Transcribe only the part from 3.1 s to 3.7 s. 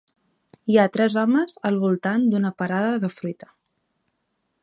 fruita.